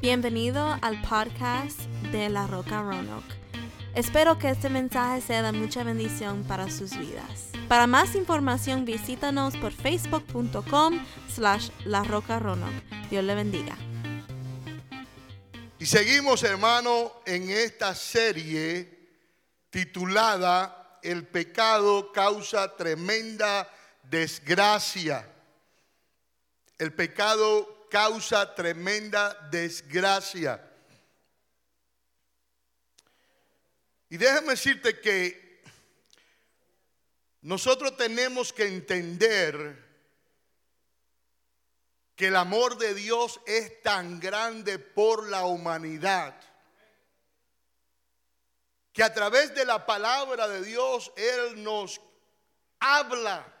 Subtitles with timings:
[0.00, 1.78] Bienvenido al podcast
[2.10, 3.34] de La Roca Roanoke.
[3.94, 7.50] Espero que este mensaje sea de mucha bendición para sus vidas.
[7.68, 12.82] Para más información visítanos por facebook.com slash La Roca Roanoke.
[13.10, 13.76] Dios le bendiga.
[15.78, 19.10] Y seguimos, hermano, en esta serie
[19.68, 23.70] titulada El pecado causa tremenda
[24.04, 25.30] desgracia.
[26.78, 30.66] El pecado causa tremenda desgracia.
[34.08, 35.62] Y déjame decirte que
[37.42, 39.90] nosotros tenemos que entender
[42.16, 46.38] que el amor de Dios es tan grande por la humanidad,
[48.92, 52.00] que a través de la palabra de Dios Él nos
[52.78, 53.59] habla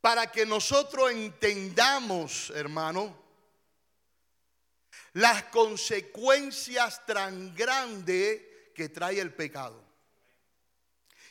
[0.00, 3.16] para que nosotros entendamos, hermano,
[5.14, 8.42] las consecuencias tan grandes
[8.74, 9.82] que trae el pecado.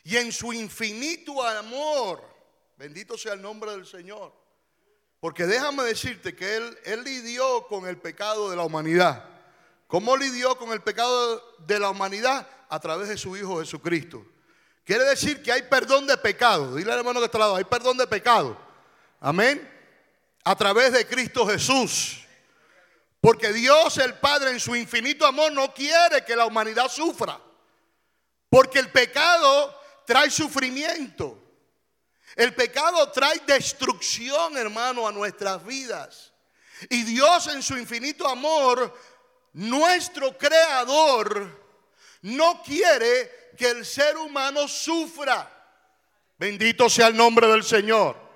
[0.04, 2.24] Y en su infinito amor,
[2.78, 4.34] bendito sea el nombre del Señor,
[5.20, 9.26] porque déjame decirte que Él, él lidió con el pecado de la humanidad.
[9.88, 12.48] ¿Cómo lidió con el pecado de la humanidad?
[12.70, 14.26] A través de su Hijo Jesucristo.
[14.84, 16.76] Quiere decir que hay perdón de pecado.
[16.76, 18.67] Dile al hermano que está al lado, hay perdón de pecado.
[19.20, 19.68] Amén.
[20.44, 22.24] A través de Cristo Jesús.
[23.20, 27.40] Porque Dios el Padre en su infinito amor no quiere que la humanidad sufra.
[28.50, 31.44] Porque el pecado trae sufrimiento.
[32.36, 36.32] El pecado trae destrucción, hermano, a nuestras vidas.
[36.90, 38.96] Y Dios en su infinito amor,
[39.54, 41.66] nuestro creador,
[42.22, 45.52] no quiere que el ser humano sufra.
[46.38, 48.27] Bendito sea el nombre del Señor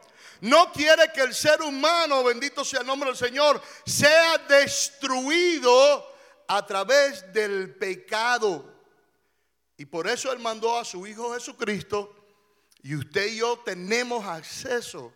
[0.41, 6.05] no quiere que el ser humano, bendito sea el nombre del Señor, sea destruido
[6.47, 8.71] a través del pecado.
[9.77, 12.15] Y por eso Él mandó a su Hijo Jesucristo
[12.83, 15.13] y usted y yo tenemos acceso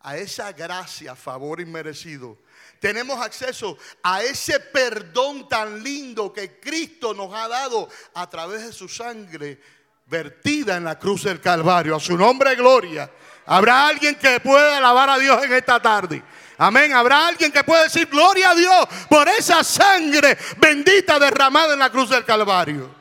[0.00, 2.38] a esa gracia, favor inmerecido.
[2.78, 8.72] Tenemos acceso a ese perdón tan lindo que Cristo nos ha dado a través de
[8.72, 9.60] su sangre
[10.06, 11.96] vertida en la cruz del Calvario.
[11.96, 13.10] A su nombre, gloria.
[13.46, 16.22] Habrá alguien que pueda alabar a Dios en esta tarde.
[16.58, 16.92] Amén.
[16.92, 21.90] Habrá alguien que pueda decir gloria a Dios por esa sangre bendita derramada en la
[21.90, 22.94] cruz del Calvario.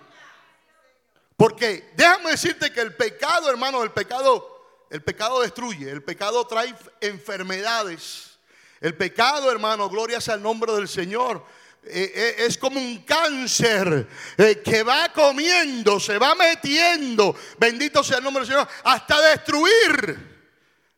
[1.35, 6.73] Porque déjame decirte que el pecado, hermano, el pecado, el pecado destruye, el pecado trae
[7.01, 8.37] enfermedades.
[8.81, 11.43] El pecado, hermano, gloria sea el nombre del Señor.
[11.87, 14.07] Eh, eh, es como un cáncer
[14.37, 20.34] eh, que va comiendo, se va metiendo, bendito sea el nombre del Señor, hasta destruir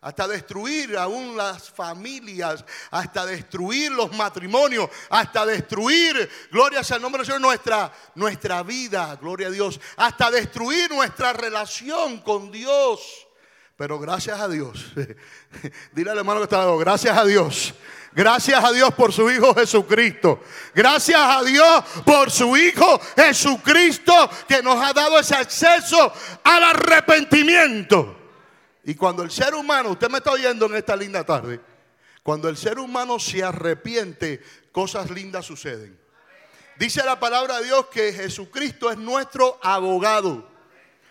[0.01, 7.19] hasta destruir aún las familias, hasta destruir los matrimonios, hasta destruir, gloria sea el nombre
[7.19, 13.27] del Señor, nuestra, nuestra vida, gloria a Dios, hasta destruir nuestra relación con Dios.
[13.75, 14.93] Pero gracias a Dios,
[15.93, 17.73] dile al hermano que está lado, gracias a Dios.
[18.13, 20.39] Gracias a Dios por su Hijo Jesucristo.
[20.73, 26.11] Gracias a Dios por su Hijo Jesucristo que nos ha dado ese acceso
[26.43, 28.16] al arrepentimiento.
[28.87, 31.59] Y cuando el ser humano, usted me está oyendo en esta linda tarde,
[32.23, 35.99] cuando el ser humano se arrepiente, cosas lindas suceden.
[36.77, 40.49] Dice la palabra de Dios que Jesucristo es nuestro abogado.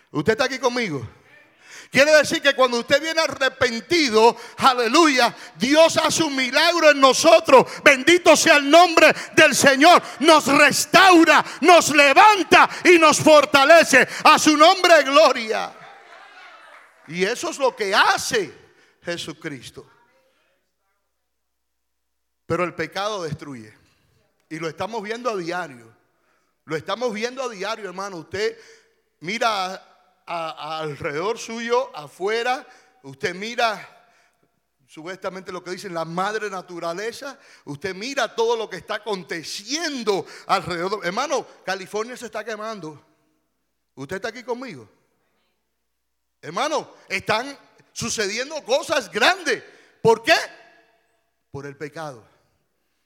[0.09, 1.07] ¿Usted está aquí conmigo?
[1.91, 7.67] Quiere decir que cuando usted viene arrepentido, aleluya, Dios hace un milagro en nosotros.
[7.83, 10.01] Bendito sea el nombre del Señor.
[10.21, 14.07] Nos restaura, nos levanta y nos fortalece.
[14.23, 15.76] A su nombre, gloria.
[17.07, 18.53] Y eso es lo que hace
[19.01, 19.89] Jesucristo.
[22.45, 23.73] Pero el pecado destruye.
[24.49, 25.93] Y lo estamos viendo a diario.
[26.65, 28.17] Lo estamos viendo a diario, hermano.
[28.17, 28.57] Usted
[29.19, 32.65] mira alrededor suyo, afuera.
[33.03, 33.93] Usted mira
[34.87, 37.37] supuestamente lo que dicen la madre naturaleza.
[37.65, 41.05] Usted mira todo lo que está aconteciendo alrededor.
[41.05, 43.05] Hermano, California se está quemando.
[43.95, 44.96] ¿Usted está aquí conmigo?
[46.47, 47.59] Hermano, están
[47.91, 49.61] sucediendo cosas grandes.
[50.01, 50.37] ¿Por qué?
[51.51, 52.25] Por el pecado.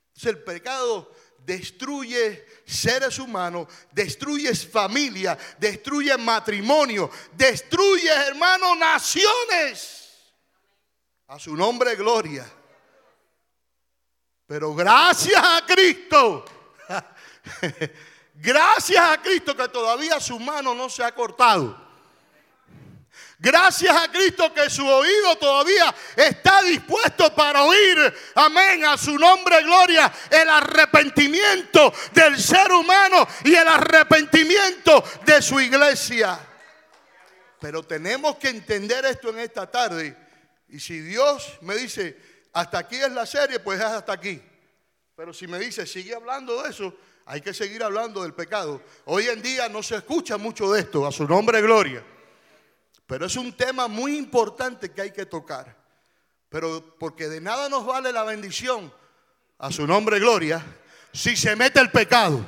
[0.09, 10.35] Entonces el pecado destruye seres humanos, destruye familia, destruye matrimonio, destruye, hermano, naciones.
[11.25, 12.47] A su nombre, gloria.
[14.45, 16.45] Pero gracias a Cristo,
[18.35, 21.90] gracias a Cristo que todavía su mano no se ha cortado.
[23.43, 29.63] Gracias a Cristo que su oído todavía está dispuesto para oír, amén, a su nombre
[29.63, 36.37] gloria, el arrepentimiento del ser humano y el arrepentimiento de su iglesia.
[37.59, 40.15] Pero tenemos que entender esto en esta tarde.
[40.69, 42.15] Y si Dios me dice,
[42.53, 44.39] hasta aquí es la serie, pues es hasta aquí.
[45.15, 46.95] Pero si me dice, sigue hablando de eso,
[47.25, 48.83] hay que seguir hablando del pecado.
[49.05, 52.03] Hoy en día no se escucha mucho de esto, a su nombre gloria.
[53.11, 55.75] Pero es un tema muy importante que hay que tocar.
[56.47, 58.89] Pero porque de nada nos vale la bendición,
[59.57, 60.65] a su nombre gloria,
[61.11, 62.39] si se mete el pecado.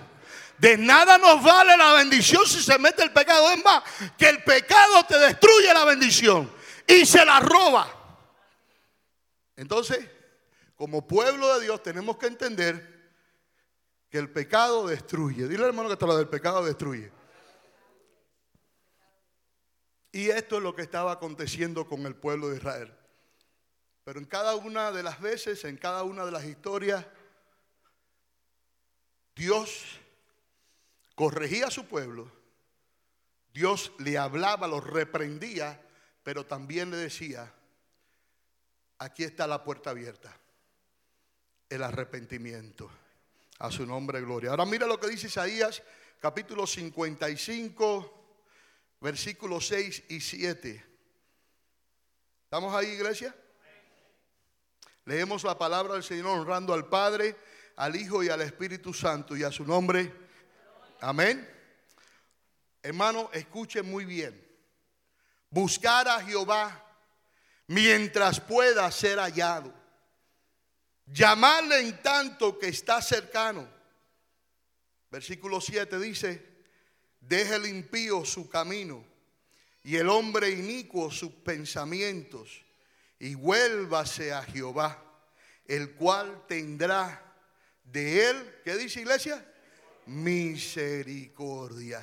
[0.57, 3.51] De nada nos vale la bendición si se mete el pecado.
[3.51, 3.83] Es más,
[4.18, 6.50] que el pecado te destruye la bendición
[6.88, 7.86] y se la roba.
[9.57, 10.07] Entonces,
[10.77, 13.12] como pueblo de Dios tenemos que entender
[14.09, 15.45] que el pecado destruye.
[15.50, 17.12] Dile hermano que está lo del pecado destruye.
[20.13, 22.94] Y esto es lo que estaba aconteciendo con el pueblo de Israel.
[24.04, 27.04] Pero en cada una de las veces, en cada una de las historias,
[29.36, 29.83] Dios
[31.15, 32.31] corregía a su pueblo,
[33.54, 35.81] Dios le hablaba, lo reprendía,
[36.21, 37.51] pero también le decía,
[39.00, 40.38] aquí está la puerta abierta,
[41.69, 42.89] el arrepentimiento.
[43.59, 44.51] A su nombre, gloria.
[44.51, 45.81] Ahora mira lo que dice Isaías,
[46.19, 48.23] capítulo 55
[49.04, 50.86] versículos 6 y 7.
[52.46, 53.36] ¿Estamos ahí, iglesia?
[55.04, 57.36] Leemos la palabra del Señor honrando al Padre,
[57.76, 60.10] al Hijo y al Espíritu Santo y a su nombre.
[61.02, 61.46] Amén.
[62.82, 64.42] Hermano, escuchen muy bien.
[65.50, 66.82] Buscar a Jehová
[67.68, 69.74] mientras pueda ser hallado.
[71.08, 73.68] Llamarle en tanto que está cercano.
[75.12, 76.53] Versículo 7 dice,
[77.28, 79.04] Deje el impío su camino
[79.84, 82.64] y el hombre inicuo sus pensamientos
[83.20, 85.02] y vuélvase a Jehová,
[85.66, 87.24] el cual tendrá
[87.84, 89.46] de él, ¿qué dice iglesia?
[90.06, 92.02] Misericordia.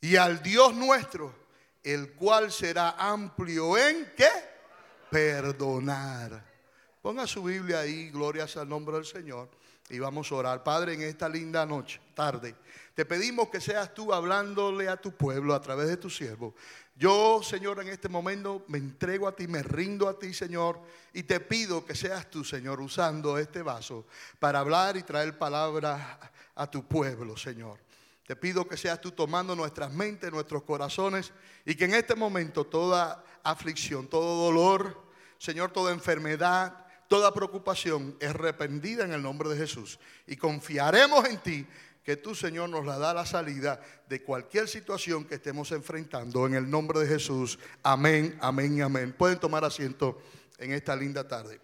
[0.00, 1.34] Y al Dios nuestro,
[1.82, 4.28] el cual será amplio en qué?
[5.10, 6.44] Perdonar.
[7.02, 9.48] Ponga su Biblia ahí, glorias al nombre del Señor.
[9.88, 10.62] Y vamos a orar.
[10.62, 12.54] Padre, en esta linda noche, tarde,
[13.00, 16.54] te pedimos que seas tú hablándole a tu pueblo a través de tu siervo.
[16.94, 20.78] Yo, Señor, en este momento me entrego a ti, me rindo a ti, Señor,
[21.14, 24.04] y te pido que seas tú, Señor, usando este vaso
[24.38, 26.18] para hablar y traer palabras
[26.54, 27.78] a tu pueblo, Señor.
[28.26, 31.32] Te pido que seas tú tomando nuestras mentes, nuestros corazones,
[31.64, 35.06] y que en este momento toda aflicción, todo dolor,
[35.38, 39.98] Señor, toda enfermedad, toda preocupación es arrepentida en el nombre de Jesús.
[40.26, 41.66] Y confiaremos en ti
[42.02, 46.46] que tú, Señor, nos la da la salida de cualquier situación que estemos enfrentando.
[46.46, 47.58] En el nombre de Jesús.
[47.82, 49.12] Amén, amén y amén.
[49.12, 50.22] Pueden tomar asiento
[50.58, 51.60] en esta linda tarde.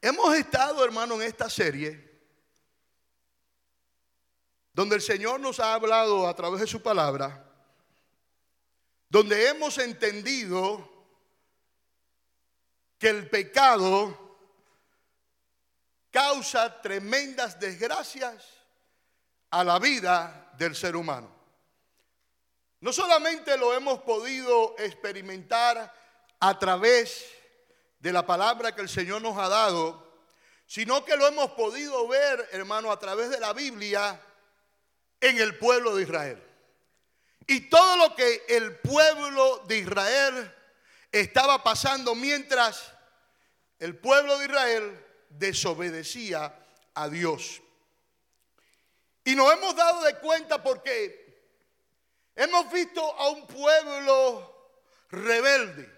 [0.00, 2.10] Hemos estado, hermano, en esta serie
[4.72, 7.46] donde el Señor nos ha hablado a través de su palabra,
[9.08, 10.90] donde hemos entendido
[12.98, 14.21] que el pecado
[16.12, 18.44] causa tremendas desgracias
[19.50, 21.34] a la vida del ser humano.
[22.80, 25.92] No solamente lo hemos podido experimentar
[26.38, 27.26] a través
[27.98, 30.26] de la palabra que el Señor nos ha dado,
[30.66, 34.20] sino que lo hemos podido ver, hermano, a través de la Biblia
[35.20, 36.42] en el pueblo de Israel.
[37.46, 40.54] Y todo lo que el pueblo de Israel
[41.10, 42.92] estaba pasando mientras
[43.78, 45.06] el pueblo de Israel
[45.38, 46.54] desobedecía
[46.94, 47.60] a Dios.
[49.24, 51.44] Y nos hemos dado de cuenta porque
[52.34, 54.70] hemos visto a un pueblo
[55.10, 55.90] rebelde.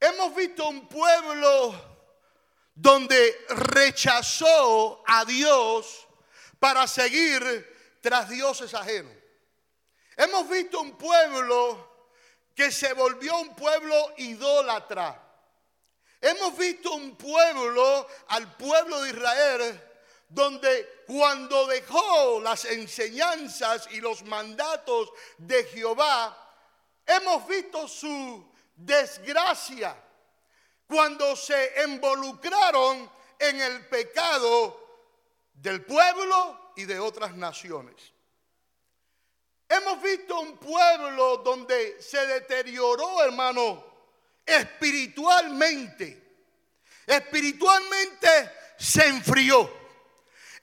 [0.00, 1.74] Hemos visto un pueblo
[2.74, 6.06] donde rechazó a Dios
[6.60, 9.12] para seguir tras dioses ajenos.
[10.16, 11.88] Hemos visto un pueblo
[12.54, 15.27] que se volvió un pueblo idólatra.
[16.20, 19.82] Hemos visto un pueblo, al pueblo de Israel,
[20.28, 26.36] donde cuando dejó las enseñanzas y los mandatos de Jehová,
[27.06, 29.96] hemos visto su desgracia
[30.86, 34.88] cuando se involucraron en el pecado
[35.54, 38.12] del pueblo y de otras naciones.
[39.68, 43.84] Hemos visto un pueblo donde se deterioró, hermano,
[44.48, 46.22] espiritualmente.
[47.06, 48.28] Espiritualmente
[48.78, 49.70] se enfrió.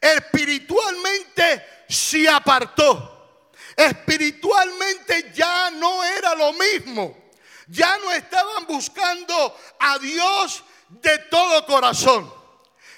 [0.01, 3.51] Espiritualmente se apartó.
[3.75, 7.25] Espiritualmente ya no era lo mismo.
[7.67, 12.33] Ya no estaban buscando a Dios de todo corazón.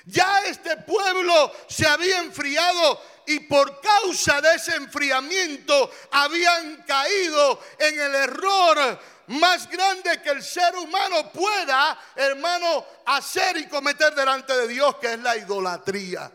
[0.05, 7.99] Ya este pueblo se había enfriado y por causa de ese enfriamiento habían caído en
[7.99, 14.67] el error más grande que el ser humano pueda, hermano, hacer y cometer delante de
[14.67, 16.31] Dios, que es la idolatría.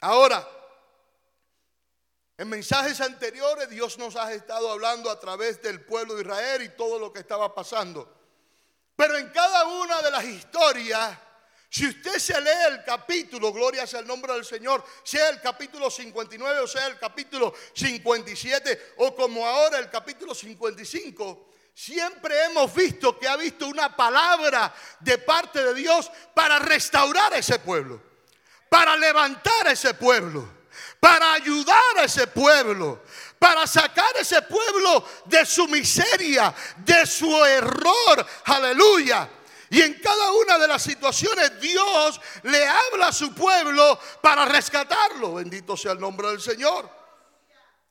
[0.00, 0.48] Ahora,
[2.38, 6.70] en mensajes anteriores Dios nos ha estado hablando a través del pueblo de Israel y
[6.70, 8.16] todo lo que estaba pasando.
[8.96, 11.18] Pero en cada una de las historias
[11.72, 15.88] si usted se lee el capítulo, gloria sea el nombre del Señor, sea el capítulo
[15.88, 23.18] 59 o sea el capítulo 57 o como ahora el capítulo 55, siempre hemos visto
[23.18, 28.02] que ha visto una palabra de parte de Dios para restaurar ese pueblo,
[28.68, 30.48] para levantar ese pueblo,
[30.98, 33.02] para ayudar a ese pueblo,
[33.38, 38.26] para sacar ese pueblo de su miseria, de su error.
[38.44, 39.28] Aleluya
[39.72, 45.34] y en cada una de las situaciones Dios le habla a su pueblo para rescatarlo.
[45.34, 46.90] Bendito sea el nombre del Señor.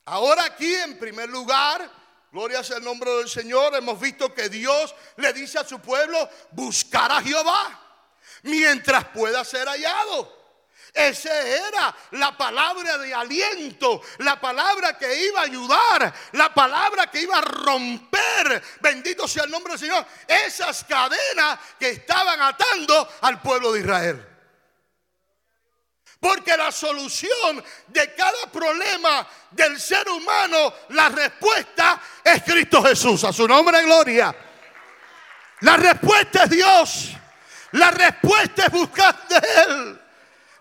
[0.03, 1.89] Ahora aquí en primer lugar,
[2.31, 6.29] gloria sea el nombre del Señor, hemos visto que Dios le dice a su pueblo,
[6.51, 7.79] buscar a Jehová
[8.43, 10.37] mientras pueda ser hallado.
[10.93, 17.21] Esa era la palabra de aliento, la palabra que iba a ayudar, la palabra que
[17.21, 23.39] iba a romper, bendito sea el nombre del Señor, esas cadenas que estaban atando al
[23.41, 24.28] pueblo de Israel.
[26.19, 33.23] Porque la solución de cada problema del ser humano, la respuesta es Cristo Jesús.
[33.23, 34.35] A su nombre, gloria.
[35.61, 37.09] La respuesta es Dios.
[37.71, 40.01] La respuesta es buscar de Él.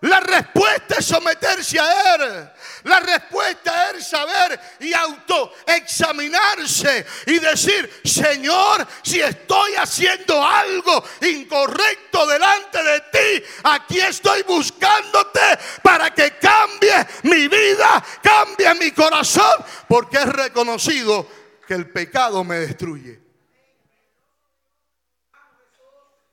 [0.03, 2.51] La respuesta es someterse a Él.
[2.85, 12.83] La respuesta es saber y autoexaminarse y decir, Señor, si estoy haciendo algo incorrecto delante
[12.83, 15.41] de ti, aquí estoy buscándote
[15.83, 21.27] para que cambie mi vida, cambie mi corazón, porque he reconocido
[21.67, 23.21] que el pecado me destruye.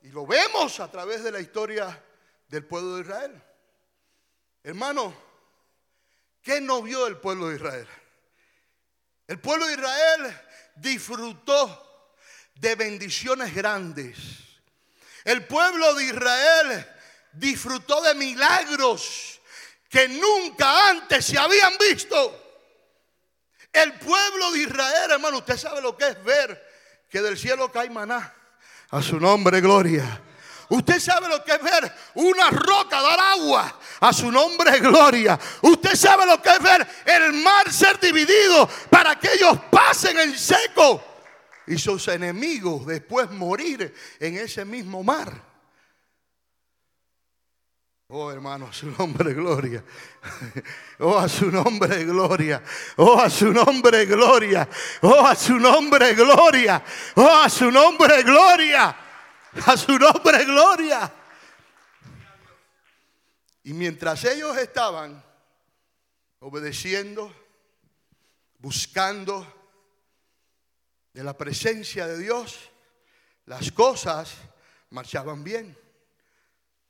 [0.03, 1.99] Y lo vemos a través de la historia
[2.47, 3.43] del pueblo de Israel.
[4.63, 5.24] Hermano,
[6.45, 7.87] ¿qué no vio el pueblo de Israel?
[9.27, 10.41] El pueblo de Israel
[10.75, 12.13] disfrutó
[12.53, 14.17] de bendiciones grandes.
[15.25, 16.87] El pueblo de Israel
[17.33, 19.41] disfrutó de milagros
[19.89, 22.43] que nunca antes se habían visto.
[23.73, 26.63] El pueblo de Israel, hermano, usted sabe lo que es ver
[27.09, 28.33] que del cielo cae maná.
[28.91, 30.21] A su nombre, gloria.
[30.69, 35.39] Usted sabe lo que es ver una roca dar agua a su nombre gloria.
[35.61, 40.37] Usted sabe lo que es ver el mar ser dividido para que ellos pasen en
[40.37, 41.03] seco
[41.67, 45.55] y sus enemigos después morir en ese mismo mar.
[48.07, 49.83] Oh hermano, a su nombre gloria.
[50.99, 52.61] Oh a su nombre gloria.
[52.97, 54.69] Oh a su nombre gloria.
[55.01, 56.83] Oh a su nombre gloria.
[57.15, 58.95] Oh a su nombre gloria.
[59.65, 61.11] A su nombre, gloria.
[63.65, 65.23] Y mientras ellos estaban
[66.37, 67.33] obedeciendo,
[68.59, 69.43] buscando
[71.11, 72.59] de la presencia de Dios,
[73.47, 74.35] las cosas
[74.91, 75.75] marchaban bien.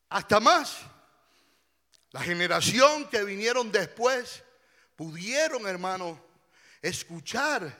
[0.09, 0.79] Hasta más,
[2.11, 4.43] la generación que vinieron después
[4.97, 6.21] pudieron, hermano,
[6.81, 7.73] escuchar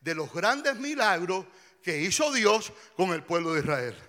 [0.00, 1.44] de los grandes milagros
[1.82, 4.07] que hizo Dios con el pueblo de Israel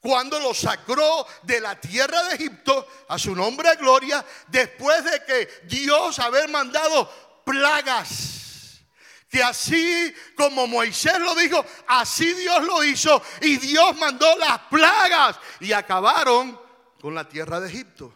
[0.00, 5.24] cuando lo sacó de la tierra de Egipto a su nombre de gloria, después de
[5.24, 8.82] que Dios haber mandado plagas.
[9.28, 15.38] Que así como Moisés lo dijo, así Dios lo hizo y Dios mandó las plagas
[15.60, 16.58] y acabaron
[17.00, 18.14] con la tierra de Egipto.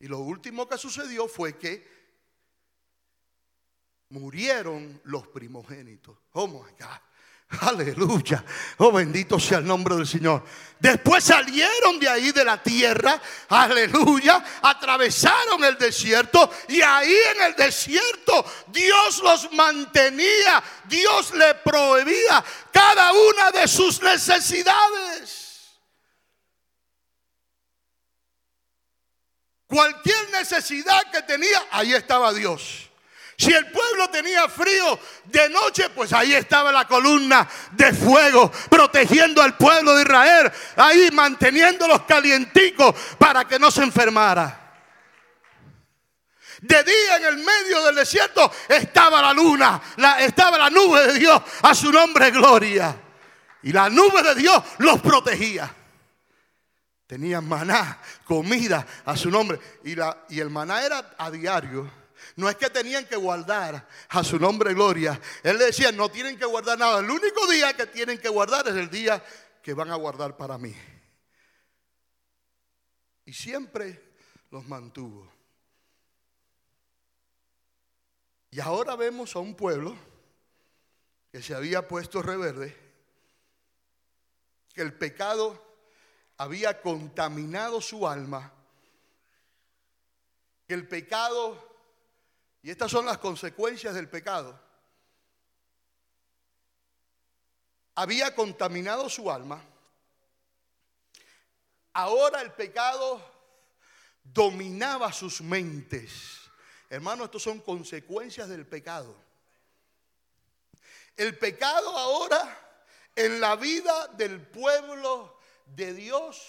[0.00, 1.98] Y lo último que sucedió fue que
[4.10, 6.16] murieron los primogénitos.
[6.32, 7.00] Oh my God.
[7.50, 8.44] Aleluya.
[8.76, 10.44] Oh, bendito sea el nombre del Señor.
[10.78, 13.20] Después salieron de ahí de la tierra.
[13.48, 14.44] Aleluya.
[14.62, 16.50] Atravesaron el desierto.
[16.68, 20.62] Y ahí en el desierto Dios los mantenía.
[20.84, 25.46] Dios le prohibía cada una de sus necesidades.
[29.66, 32.87] Cualquier necesidad que tenía, ahí estaba Dios.
[33.38, 39.40] Si el pueblo tenía frío de noche, pues ahí estaba la columna de fuego protegiendo
[39.40, 44.74] al pueblo de Israel, ahí manteniéndolos calienticos para que no se enfermara.
[46.62, 49.80] De día en el medio del desierto estaba la luna,
[50.18, 52.96] estaba la nube de Dios, a su nombre gloria.
[53.62, 55.72] Y la nube de Dios los protegía.
[57.06, 59.60] Tenían maná, comida a su nombre.
[59.84, 61.97] Y, la, y el maná era a diario.
[62.36, 65.20] No es que tenían que guardar a su nombre gloria.
[65.42, 67.00] Él le decía, no tienen que guardar nada.
[67.00, 69.22] El único día que tienen que guardar es el día
[69.62, 70.74] que van a guardar para mí.
[73.24, 74.14] Y siempre
[74.50, 75.30] los mantuvo.
[78.50, 79.94] Y ahora vemos a un pueblo
[81.30, 82.74] que se había puesto reverde,
[84.72, 85.62] que el pecado
[86.38, 88.52] había contaminado su alma,
[90.66, 91.67] que el pecado,
[92.62, 94.58] y estas son las consecuencias del pecado,
[97.94, 99.62] había contaminado su alma,
[101.92, 103.20] ahora el pecado
[104.22, 106.38] dominaba sus mentes.
[106.90, 109.16] Hermano, estos son consecuencias del pecado.
[111.16, 112.82] El pecado ahora
[113.16, 115.36] en la vida del pueblo
[115.66, 116.40] de Dios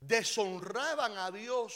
[0.00, 1.72] deshonraban a Dios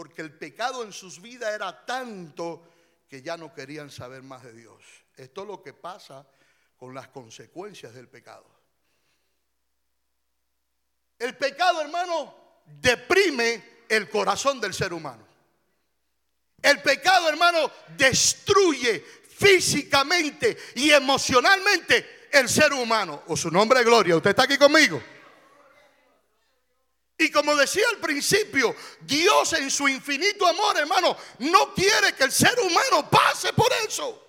[0.00, 2.66] porque el pecado en sus vidas era tanto
[3.06, 4.82] que ya no querían saber más de Dios.
[5.14, 6.26] Esto es lo que pasa
[6.78, 8.46] con las consecuencias del pecado.
[11.18, 15.22] El pecado, hermano, deprime el corazón del ser humano.
[16.62, 23.24] El pecado, hermano, destruye físicamente y emocionalmente el ser humano.
[23.26, 24.16] O su nombre es gloria.
[24.16, 25.02] ¿Usted está aquí conmigo?
[27.20, 32.32] Y como decía al principio, Dios en su infinito amor, hermano, no quiere que el
[32.32, 34.26] ser humano pase por eso.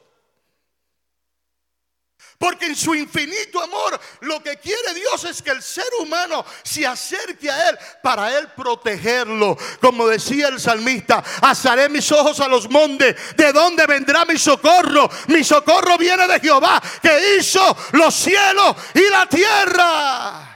[2.37, 6.85] Porque en su infinito amor lo que quiere Dios es que el ser humano se
[6.85, 9.57] acerque a Él para Él protegerlo.
[9.79, 13.15] Como decía el salmista, asaré mis ojos a los montes.
[13.37, 15.09] ¿De dónde vendrá mi socorro?
[15.27, 20.50] Mi socorro viene de Jehová que hizo los cielos y la tierra.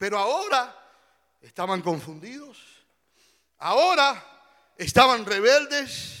[0.00, 0.74] Pero ahora
[1.42, 2.56] estaban confundidos.
[3.58, 4.24] Ahora
[4.78, 6.20] estaban rebeldes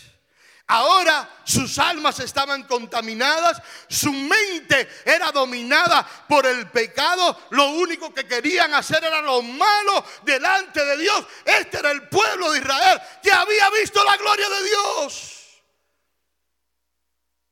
[0.70, 8.24] Ahora sus almas estaban contaminadas, su mente era dominada por el pecado, lo único que
[8.24, 11.26] querían hacer era lo malo delante de Dios.
[11.44, 15.60] Este era el pueblo de Israel que había visto la gloria de Dios.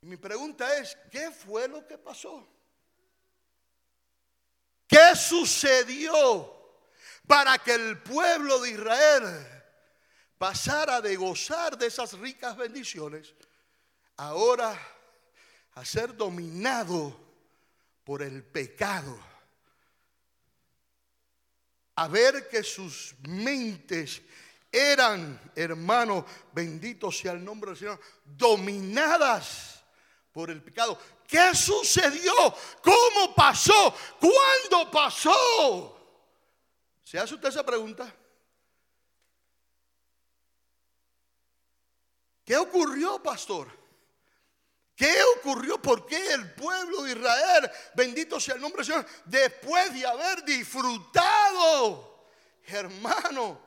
[0.03, 2.47] mi pregunta es, ¿qué fue lo que pasó?
[4.89, 6.57] ¿Qué sucedió
[7.25, 9.47] para que el pueblo de Israel
[10.39, 13.35] pasara de gozar de esas ricas bendiciones,
[14.15, 14.75] ahora
[15.73, 17.15] a ser dominado
[18.03, 19.19] por el pecado.
[21.95, 24.21] A ver que sus mentes
[24.71, 29.83] eran, hermano, bendito sea el nombre del Señor, dominadas
[30.31, 30.97] por el pecado.
[31.29, 32.33] ¿Qué sucedió?
[32.81, 33.95] ¿Cómo pasó?
[34.19, 35.95] ¿Cuándo pasó?
[37.03, 38.11] ¿Se hace usted esa pregunta?
[42.43, 43.67] ¿Qué ocurrió, pastor?
[44.95, 45.79] ¿Qué ocurrió?
[45.79, 50.43] ¿Por qué el pueblo de Israel, bendito sea el nombre del Señor, después de haber
[50.43, 52.27] disfrutado,
[52.65, 53.61] hermano,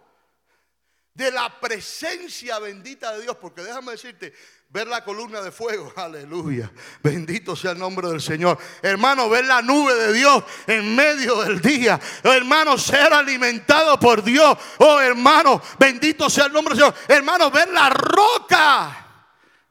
[1.15, 3.37] de la presencia bendita de Dios?
[3.37, 4.35] Porque déjame decirte,
[4.73, 6.71] ver la columna de fuego, aleluya,
[7.03, 8.59] bendito sea el nombre del Señor.
[8.81, 12.01] Hermano, ver la nube de Dios en medio del día.
[12.23, 14.57] Hermano, ser alimentado por Dios.
[14.79, 16.99] Oh, hermano, bendito sea el nombre del Señor.
[17.09, 19.07] Hermano, ver la roca,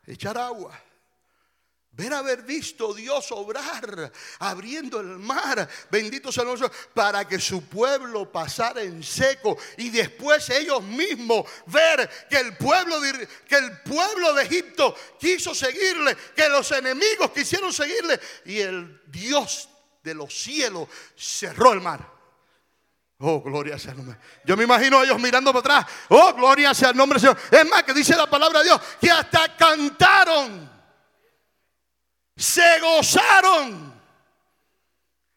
[0.05, 0.79] echar agua.
[2.09, 6.61] Haber visto Dios obrar, abriendo el mar, bendito sea Dios,
[6.93, 12.99] para que su pueblo pasara en seco y después ellos mismos ver que el pueblo
[12.99, 19.01] de, que el pueblo de Egipto quiso seguirle, que los enemigos quisieron seguirle y el
[19.07, 19.69] Dios
[20.03, 22.21] de los cielos cerró el mar.
[23.23, 24.17] Oh, gloria sea el nombre.
[24.43, 25.95] Yo me imagino a ellos mirando para atrás.
[26.09, 27.37] Oh, gloria sea el nombre del Señor.
[27.51, 30.80] Es más, que dice la palabra de Dios que hasta cantaron
[32.41, 34.01] se gozaron,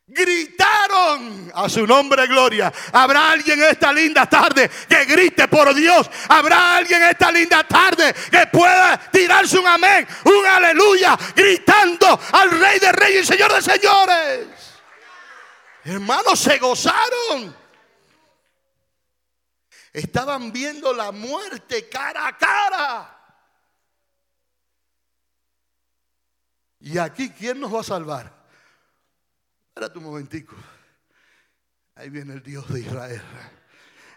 [0.06, 2.72] gritaron a su nombre gloria.
[2.92, 6.10] Habrá alguien esta linda tarde que grite por Dios.
[6.28, 12.78] Habrá alguien esta linda tarde que pueda tirarse un amén, un aleluya, gritando al Rey
[12.78, 14.46] de Reyes y Señor de Señores.
[15.84, 17.54] Hermanos, se gozaron.
[19.92, 23.23] Estaban viendo la muerte cara a cara.
[26.84, 28.30] Y aquí, ¿quién nos va a salvar?
[29.68, 30.54] Espérate un momentico.
[31.94, 33.22] Ahí viene el Dios de Israel.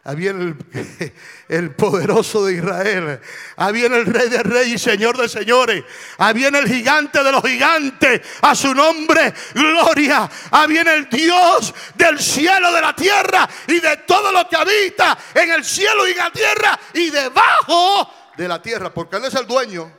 [0.04, 1.14] Ahí viene el,
[1.48, 3.22] el, poderoso de Israel.
[3.56, 5.86] Ahí viene el rey de reyes y señor de señores.
[6.18, 8.22] Ahí viene el gigante de los gigantes.
[8.42, 10.30] A su nombre, gloria.
[10.52, 15.18] Ahí viene el Dios del cielo, de la tierra y de todo lo que habita
[15.36, 18.94] en el cielo y en la tierra y debajo de la tierra.
[18.94, 19.90] Porque Él es el dueño.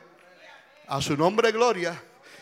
[0.87, 1.99] A su nombre, gloria.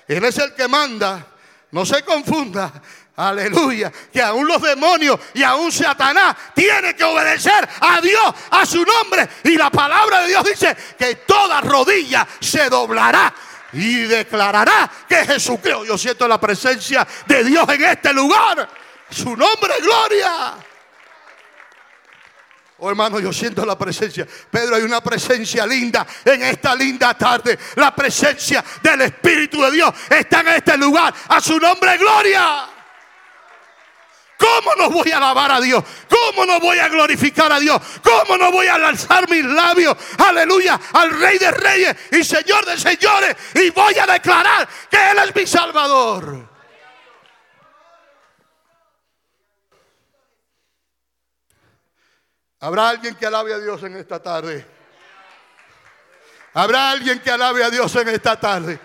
[0.07, 1.25] Él es el que manda.
[1.71, 2.71] No se confunda.
[3.15, 3.91] Aleluya.
[4.13, 9.27] Que aún los demonios y aún Satanás tienen que obedecer a Dios, a su nombre.
[9.43, 13.33] Y la palabra de Dios dice que toda rodilla se doblará
[13.73, 15.83] y declarará que Jesucristo.
[15.85, 18.69] Yo siento la presencia de Dios en este lugar.
[19.09, 20.55] Su nombre, gloria.
[22.79, 24.27] Oh hermano, yo siento la presencia.
[24.51, 27.57] Pedro, hay una presencia linda en esta linda tarde.
[27.75, 31.13] La presencia del Espíritu de Dios está en este lugar.
[31.29, 32.69] A su nombre, gloria.
[34.37, 35.83] ¿Cómo no voy a alabar a Dios?
[36.07, 37.81] ¿Cómo no voy a glorificar a Dios?
[38.03, 39.97] ¿Cómo no voy a lanzar mis labios?
[40.19, 43.35] Aleluya, al Rey de Reyes y Señor de Señores.
[43.55, 46.56] Y voy a declarar que Él es mi Salvador.
[52.59, 54.65] ¿Habrá alguien que alabe a Dios en esta tarde?
[56.53, 58.79] ¿Habrá alguien que alabe a Dios en esta tarde?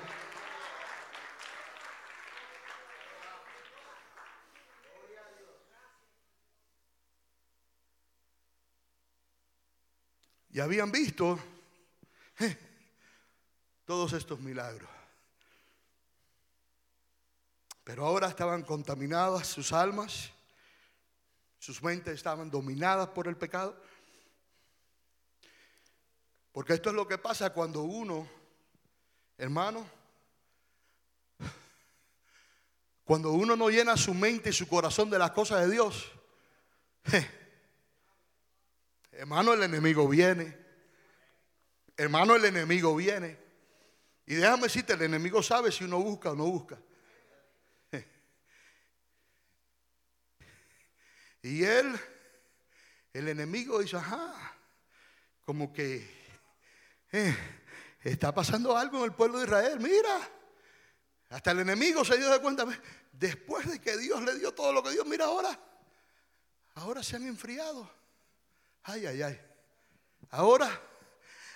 [10.50, 11.38] Y habían visto
[13.86, 14.90] todos estos milagros.
[17.84, 20.30] Pero ahora estaban contaminadas sus almas,
[21.62, 23.80] sus mentes estaban dominadas por el pecado.
[26.50, 28.28] Porque esto es lo que pasa cuando uno,
[29.38, 29.88] hermano,
[33.04, 36.10] cuando uno no llena su mente y su corazón de las cosas de Dios.
[39.12, 40.58] Hermano, el enemigo viene.
[41.96, 43.38] Hermano, el enemigo viene.
[44.26, 46.76] Y déjame decirte, el enemigo sabe si uno busca o no busca.
[51.42, 51.98] Y él,
[53.12, 54.56] el enemigo dice, ajá,
[55.44, 56.08] como que
[57.10, 57.36] eh,
[58.00, 59.80] está pasando algo en el pueblo de Israel.
[59.80, 60.20] Mira,
[61.30, 62.64] hasta el enemigo se dio de cuenta.
[63.12, 65.58] Después de que Dios le dio todo lo que Dios, mira ahora,
[66.74, 67.90] ahora se han enfriado.
[68.84, 69.40] Ay, ay, ay.
[70.30, 70.68] Ahora,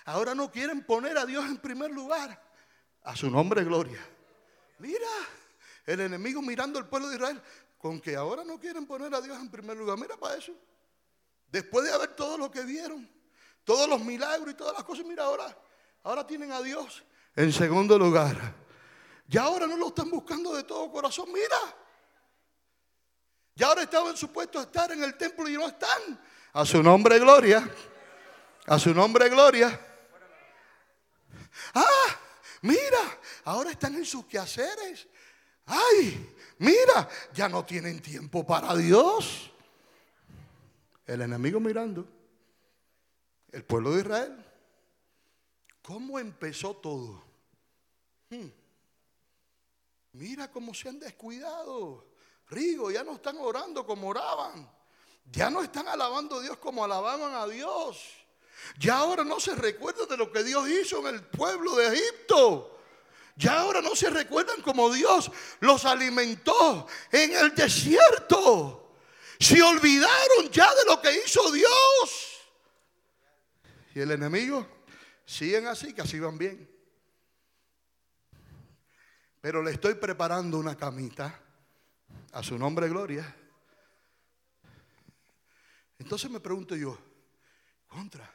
[0.05, 2.41] ahora no quieren poner a Dios en primer lugar.
[3.03, 3.99] A su nombre, gloria.
[4.79, 5.07] Mira,
[5.85, 7.41] el enemigo mirando al pueblo de Israel,
[7.77, 9.97] con que ahora no quieren poner a Dios en primer lugar.
[9.97, 10.53] Mira para eso.
[11.49, 13.09] Después de haber todo lo que vieron,
[13.63, 15.57] todos los milagros y todas las cosas, mira ahora,
[16.03, 17.03] ahora tienen a Dios
[17.37, 18.55] en segundo lugar.
[19.27, 21.57] Ya ahora no lo están buscando de todo corazón, mira.
[23.55, 26.19] Ya ahora estaban supuestos a estar en el templo y no están.
[26.53, 27.69] A su nombre, gloria.
[28.65, 29.79] A su nombre, gloria.
[31.73, 32.19] Ah,
[32.61, 35.07] mira, ahora están en sus quehaceres.
[35.65, 39.51] Ay, mira, ya no tienen tiempo para Dios.
[41.05, 42.05] El enemigo mirando.
[43.51, 44.45] El pueblo de Israel.
[45.81, 47.23] ¿Cómo empezó todo?
[48.29, 48.49] Hmm.
[50.13, 52.05] Mira cómo se han descuidado.
[52.49, 54.69] Rigo, ya no están orando como oraban.
[55.31, 58.01] Ya no están alabando a Dios como alababan a Dios.
[58.79, 62.76] Ya ahora no se recuerdan de lo que Dios hizo en el pueblo de Egipto.
[63.37, 68.95] Ya ahora no se recuerdan como Dios los alimentó en el desierto.
[69.39, 72.41] Se olvidaron ya de lo que hizo Dios.
[73.95, 74.67] Y el enemigo
[75.25, 76.69] siguen así, que así van bien.
[79.39, 81.39] Pero le estoy preparando una camita
[82.33, 83.35] a su nombre gloria
[85.99, 86.97] entonces me pregunto yo,
[87.87, 88.31] contra,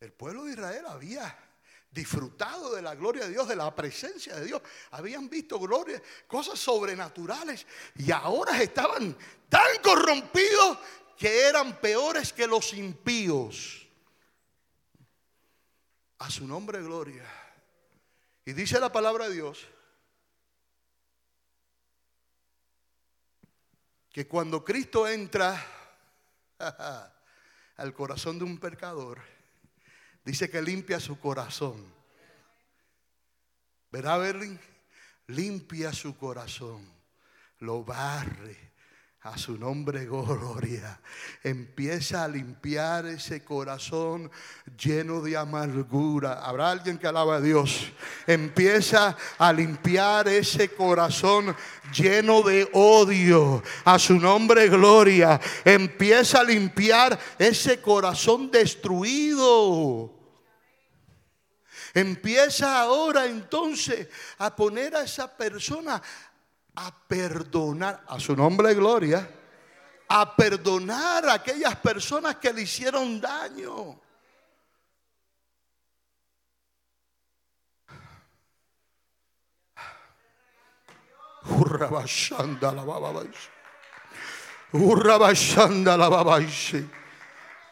[0.00, 1.51] el pueblo de Israel había
[1.92, 6.58] disfrutado de la gloria de Dios, de la presencia de Dios, habían visto gloria, cosas
[6.58, 9.16] sobrenaturales y ahora estaban
[9.48, 10.78] tan corrompidos
[11.18, 13.86] que eran peores que los impíos.
[16.18, 17.28] A su nombre gloria.
[18.44, 19.66] Y dice la palabra de Dios
[24.10, 25.64] que cuando Cristo entra
[27.76, 29.20] al corazón de un pecador,
[30.24, 31.84] dice que limpia su corazón.
[33.90, 34.58] ¿Verdad, Berlin?
[35.26, 36.84] Limpia su corazón,
[37.58, 38.71] lo barre.
[39.24, 41.00] A su nombre, gloria.
[41.44, 44.28] Empieza a limpiar ese corazón
[44.76, 46.44] lleno de amargura.
[46.44, 47.92] Habrá alguien que alaba a Dios.
[48.26, 51.54] Empieza a limpiar ese corazón
[51.92, 53.62] lleno de odio.
[53.84, 55.40] A su nombre, gloria.
[55.64, 60.18] Empieza a limpiar ese corazón destruido.
[61.94, 64.08] Empieza ahora entonces
[64.38, 66.02] a poner a esa persona
[66.74, 69.28] a perdonar, a su nombre de gloria,
[70.08, 74.00] a perdonar a aquellas personas que le hicieron daño.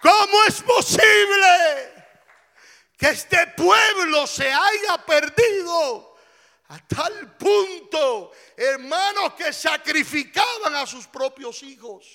[0.03, 2.05] ¿Cómo es posible
[2.97, 6.10] que este pueblo se haya perdido?
[6.71, 12.07] A tal punto, hermanos, que sacrificaban a sus propios hijos.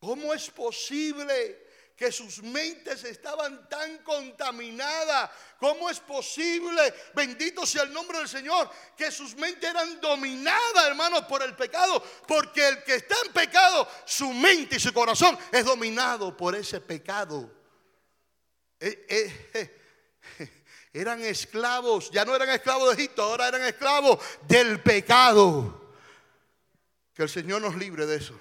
[0.00, 5.30] ¿Cómo es posible que sus mentes estaban tan contaminadas?
[5.56, 11.26] ¿Cómo es posible, bendito sea el nombre del Señor, que sus mentes eran dominadas, hermanos,
[11.26, 12.02] por el pecado?
[12.26, 16.80] Porque el que está en pecado, su mente y su corazón es dominado por ese
[16.80, 17.48] pecado.
[18.80, 19.79] Eh, eh, eh,
[20.92, 25.94] eran esclavos, ya no eran esclavos de Egipto, ahora eran esclavos del pecado.
[27.14, 28.38] Que el Señor nos libre de eso.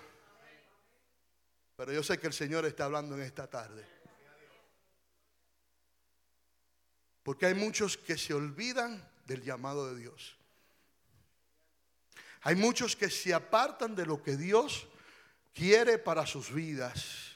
[1.75, 3.85] Pero yo sé que el Señor está hablando en esta tarde.
[7.23, 10.35] Porque hay muchos que se olvidan del llamado de Dios.
[12.41, 14.87] Hay muchos que se apartan de lo que Dios
[15.53, 17.28] quiere para sus vidas.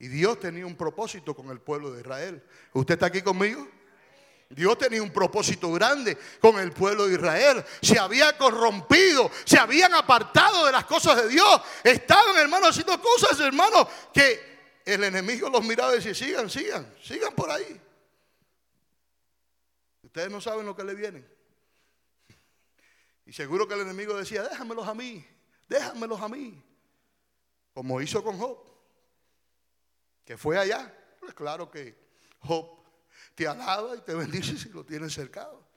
[0.00, 2.42] Y Dios tenía un propósito con el pueblo de Israel.
[2.72, 3.68] ¿Usted está aquí conmigo?
[4.48, 7.62] Dios tenía un propósito grande con el pueblo de Israel.
[7.82, 11.60] Se había corrompido, se habían apartado de las cosas de Dios.
[11.84, 17.34] Estaban, hermanos, haciendo cosas, hermanos, que el enemigo los miraba y decía, sigan, sigan, sigan
[17.34, 17.78] por ahí.
[20.02, 21.28] Ustedes no saben lo que le vienen.
[23.26, 25.24] Y seguro que el enemigo decía, déjamelos a mí,
[25.68, 26.64] déjamelos a mí.
[27.74, 28.69] Como hizo con Job
[30.24, 31.98] que fue allá, pues claro que
[32.40, 32.80] Job
[33.34, 35.68] te alaba y te bendice si lo tienes cercado.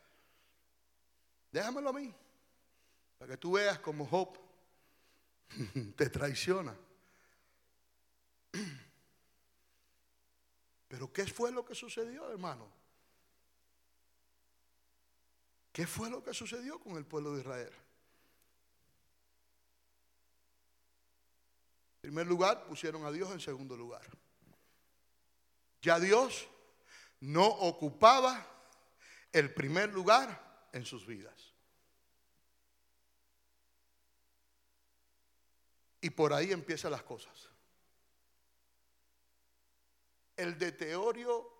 [1.51, 2.13] Déjamelo a mí,
[3.17, 4.37] para que tú veas cómo Job
[5.95, 6.75] te traiciona.
[10.87, 12.71] Pero ¿qué fue lo que sucedió, hermano?
[15.71, 17.73] ¿Qué fue lo que sucedió con el pueblo de Israel?
[21.95, 24.05] En primer lugar, pusieron a Dios en segundo lugar.
[25.83, 26.47] Ya Dios
[27.19, 28.47] no ocupaba
[29.33, 31.53] el primer lugar en sus vidas.
[35.99, 37.49] Y por ahí empiezan las cosas.
[40.37, 41.51] El deterioro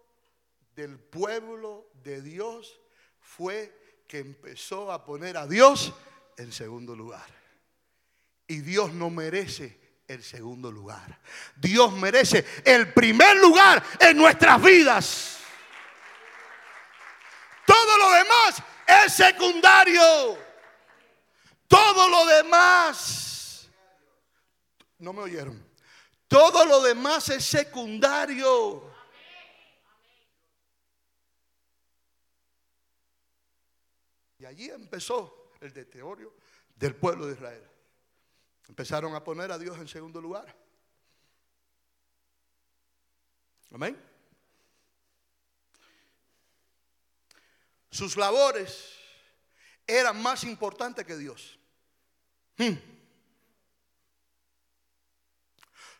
[0.73, 2.79] del pueblo de Dios
[3.19, 5.93] fue que empezó a poner a Dios
[6.37, 7.27] en segundo lugar.
[8.47, 9.82] Y Dios no merece
[10.13, 11.19] el segundo lugar.
[11.55, 15.39] Dios merece el primer lugar en nuestras vidas.
[17.65, 18.63] Todo lo demás
[19.05, 20.37] es secundario.
[21.67, 23.69] Todo lo demás.
[24.99, 25.63] No me oyeron.
[26.27, 28.91] Todo lo demás es secundario.
[34.39, 36.35] Y allí empezó el deterioro
[36.75, 37.72] del pueblo de Israel.
[38.67, 40.55] Empezaron a poner a Dios en segundo lugar.
[43.71, 43.99] Amén.
[47.89, 48.93] Sus labores
[49.85, 51.59] eran más importantes que Dios.
[52.57, 52.73] Hmm.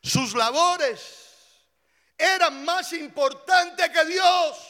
[0.02, 1.66] Sus labores
[2.18, 4.70] eran más importantes que Dios.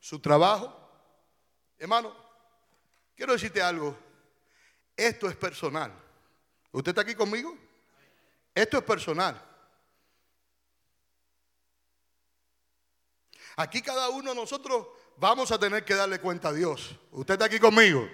[0.00, 0.77] Su trabajo
[1.78, 2.14] Hermano,
[3.14, 3.96] quiero decirte algo.
[4.96, 5.92] Esto es personal.
[6.72, 7.56] ¿Usted está aquí conmigo?
[8.54, 9.40] Esto es personal.
[13.56, 14.86] Aquí cada uno de nosotros
[15.16, 16.94] vamos a tener que darle cuenta a Dios.
[17.12, 18.08] ¿Usted está aquí conmigo?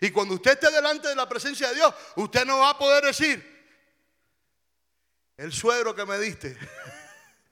[0.00, 3.04] Y cuando usted esté delante de la presencia de Dios, usted no va a poder
[3.04, 3.56] decir,
[5.36, 6.56] el suegro que me diste,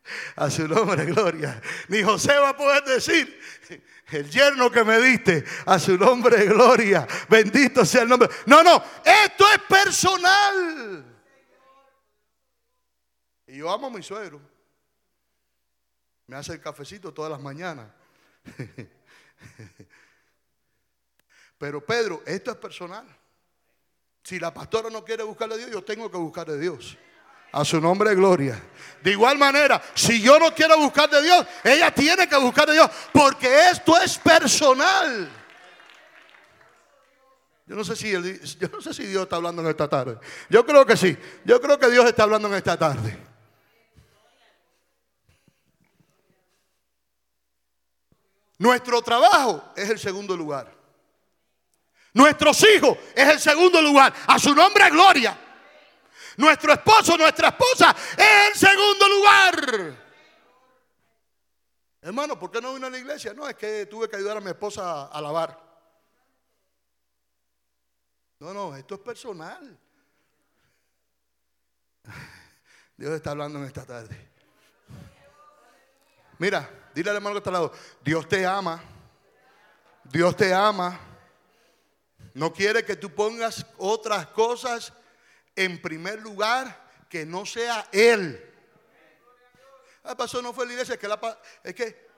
[0.37, 1.61] a su nombre, gloria.
[1.89, 3.41] Ni José va a poder decir,
[4.11, 7.07] el yerno que me diste, a su nombre, gloria.
[7.29, 8.29] Bendito sea el nombre.
[8.47, 11.05] No, no, esto es personal.
[13.47, 14.41] Y yo amo a mi suegro.
[16.27, 17.89] Me hace el cafecito todas las mañanas.
[21.59, 23.07] Pero Pedro, esto es personal.
[24.23, 26.97] Si la pastora no quiere buscarle a Dios, yo tengo que buscar a Dios.
[27.55, 28.61] A su nombre gloria.
[29.01, 32.73] De igual manera, si yo no quiero buscar de Dios, ella tiene que buscar de
[32.73, 32.91] Dios.
[33.13, 35.31] Porque esto es personal.
[37.67, 40.19] Yo no, sé si yo no sé si Dios está hablando en esta tarde.
[40.51, 41.17] Yo creo que sí.
[41.45, 43.17] Yo creo que Dios está hablando en esta tarde.
[48.59, 50.75] Nuestro trabajo es el segundo lugar.
[52.15, 54.13] Nuestros hijos es el segundo lugar.
[54.27, 55.39] A su nombre gloria.
[56.37, 60.05] Nuestro esposo, nuestra esposa es el segundo lugar.
[62.03, 63.33] Hermano, ¿por qué no vino a la iglesia?
[63.33, 65.59] No, es que tuve que ayudar a mi esposa a lavar.
[68.41, 69.79] No, no, esto es personal.
[72.97, 74.31] Dios está hablando en esta tarde.
[76.39, 78.83] Mira, dile al hermano que está al lado, Dios te ama.
[80.05, 81.01] Dios te ama.
[82.35, 84.93] No quiere que tú pongas otras cosas
[85.57, 88.53] en primer lugar que no sea Él.
[90.03, 92.09] Ah, pasó, no fue la iglesia, es que, la, es que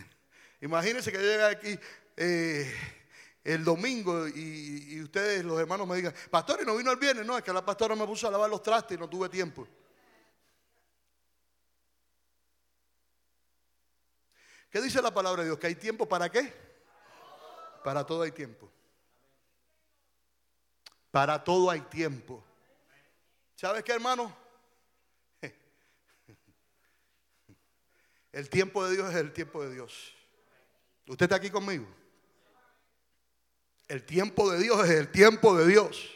[0.60, 1.78] imagínense que yo llegue aquí
[2.16, 2.74] eh,
[3.44, 7.24] el domingo y, ustedes, los hermanos, me digan, pastor, ¿y no vino el viernes?
[7.24, 9.68] No, es que la pastora me puso a lavar los trastes y no tuve tiempo.
[14.70, 15.58] ¿Qué dice la palabra de Dios?
[15.58, 16.52] ¿Que hay tiempo para qué?
[17.84, 18.70] Para todo hay tiempo.
[21.10, 22.44] Para todo hay tiempo.
[23.60, 24.32] ¿Sabes qué, hermano?
[28.30, 30.14] El tiempo de Dios es el tiempo de Dios.
[31.08, 31.84] ¿Usted está aquí conmigo?
[33.88, 36.08] El tiempo de Dios es el tiempo de Dios.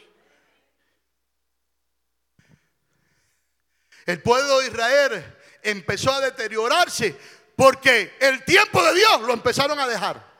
[4.05, 7.19] El pueblo de Israel empezó a deteriorarse
[7.57, 10.32] porque el tiempo de Dios lo empezaron a dejar.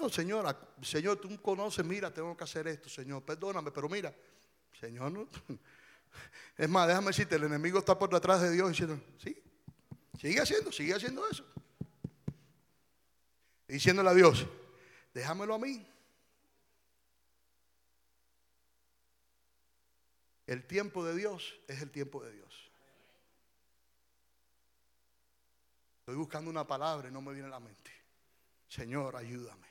[0.00, 4.14] No, señora, Señor, tú conoces, mira, tengo que hacer esto, Señor, perdóname, pero mira,
[4.78, 5.28] Señor, no.
[6.56, 9.36] Es más, déjame decirte, el enemigo está por detrás de Dios diciendo, sí,
[10.18, 11.44] sigue haciendo, sigue haciendo eso.
[13.68, 14.46] diciéndole a Dios,
[15.12, 15.86] déjamelo a mí.
[20.46, 22.70] El tiempo de Dios es el tiempo de Dios.
[26.00, 27.90] Estoy buscando una palabra y no me viene a la mente.
[28.68, 29.66] Señor, ayúdame.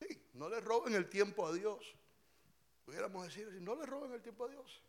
[0.00, 1.94] Sí, no le roben el tiempo a Dios.
[2.84, 4.82] Pudiéramos decir, no le roben el tiempo a Dios.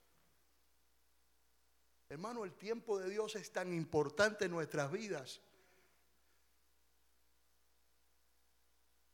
[2.07, 5.41] Hermano, el tiempo de Dios es tan importante en nuestras vidas.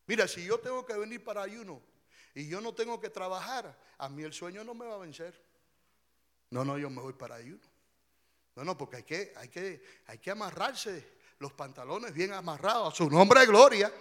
[0.07, 1.81] Mira, si yo tengo que venir para ayuno,
[2.35, 5.41] y yo no tengo que trabajar, a mí el sueño no me va a vencer.
[6.51, 7.63] No, no, yo me voy para ayuno.
[8.55, 12.97] No, no, porque hay que, hay que, hay que amarrarse los pantalones bien amarrados a
[12.97, 13.91] su nombre de gloria.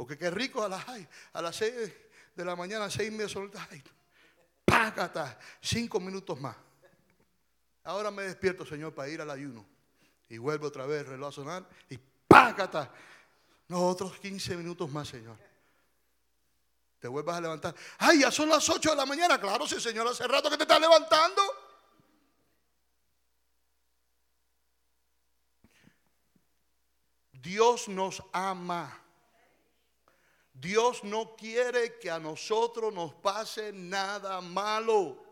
[0.00, 0.82] Porque qué rico a las,
[1.34, 1.74] a las seis
[2.34, 3.28] de la mañana, seis y media
[3.70, 3.82] ay,
[4.64, 6.56] págata, cinco minutos más.
[7.84, 9.66] Ahora me despierto, Señor, para ir al ayuno.
[10.30, 12.90] Y vuelvo otra vez el reloj a sonar y págata.
[13.68, 15.36] No, otros 15 minutos más, Señor
[16.98, 17.74] te vuelvas a levantar.
[17.98, 19.38] Ay, ya son las 8 de la mañana.
[19.38, 21.42] Claro, sí, Señor, hace rato que te estás levantando.
[27.32, 29.09] Dios nos ama.
[30.60, 35.24] Dios no quiere que a nosotros nos pase nada malo.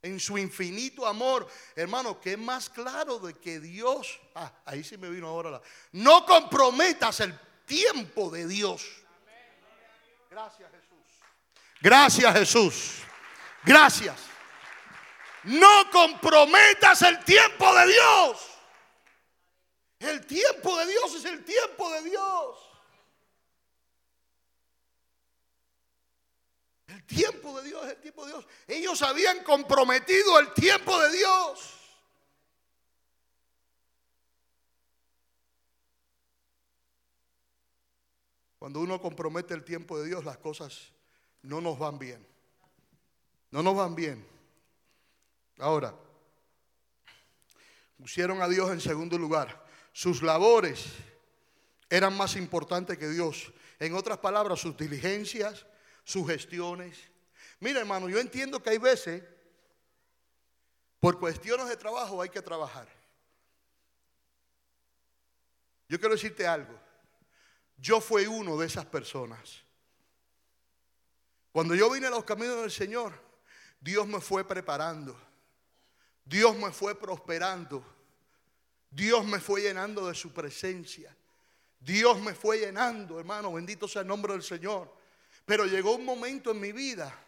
[0.00, 4.96] En su infinito amor, hermano, que es más claro de que Dios, ah, ahí sí
[4.96, 8.82] me vino ahora la, no comprometas el tiempo de Dios.
[10.30, 11.06] Gracias Jesús.
[11.80, 13.02] Gracias Jesús.
[13.62, 14.16] Gracias.
[15.44, 18.48] No comprometas el tiempo de Dios.
[19.98, 22.72] El tiempo de Dios es el tiempo de Dios.
[26.92, 28.46] El tiempo de Dios el tiempo de Dios.
[28.66, 31.78] Ellos habían comprometido el tiempo de Dios.
[38.58, 40.92] Cuando uno compromete el tiempo de Dios, las cosas
[41.42, 42.24] no nos van bien.
[43.50, 44.24] No nos van bien.
[45.58, 45.94] Ahora,
[47.98, 49.66] pusieron a Dios en segundo lugar.
[49.92, 50.86] Sus labores
[51.90, 53.52] eran más importantes que Dios.
[53.78, 55.66] En otras palabras, sus diligencias,
[56.04, 56.98] sus gestiones.
[57.60, 59.22] Mira, hermano, yo entiendo que hay veces,
[61.00, 62.88] por cuestiones de trabajo, hay que trabajar.
[65.88, 66.78] Yo quiero decirte algo.
[67.76, 69.62] Yo fui uno de esas personas.
[71.52, 73.12] Cuando yo vine a los caminos del Señor,
[73.80, 75.20] Dios me fue preparando.
[76.24, 77.84] Dios me fue prosperando.
[78.90, 81.14] Dios me fue llenando de su presencia.
[81.80, 85.01] Dios me fue llenando, hermano, bendito sea el nombre del Señor.
[85.44, 87.18] Pero llegó un momento en mi vida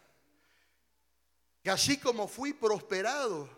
[1.61, 3.49] que así como fui prosperado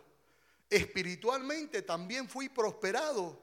[0.69, 3.37] espiritualmente, también fui prosperado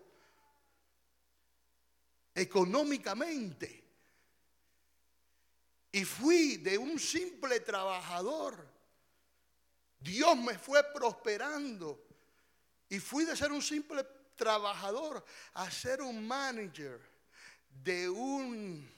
[2.35, 3.85] económicamente.
[5.93, 8.67] Y fui de un simple trabajador.
[10.01, 12.05] Dios me fue prosperando.
[12.89, 14.03] Y fui de ser un simple
[14.35, 17.01] trabajador a ser un manager
[17.69, 18.91] de un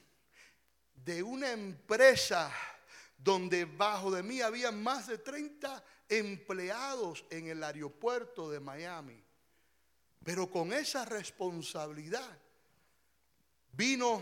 [1.07, 2.52] de una empresa
[3.16, 9.22] donde bajo de mí había más de 30 empleados en el aeropuerto de Miami.
[10.24, 12.36] Pero con esa responsabilidad
[13.72, 14.20] vino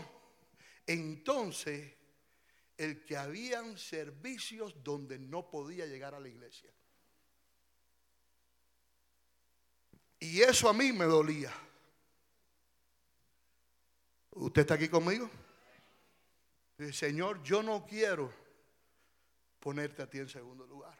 [0.85, 1.91] entonces
[2.77, 6.71] el que habían servicios donde no podía llegar a la iglesia.
[10.19, 11.51] Y eso a mí me dolía.
[14.29, 15.27] ¿Usted está aquí conmigo?
[16.91, 18.31] Señor, yo no quiero
[19.59, 20.97] ponerte a ti en segundo lugar,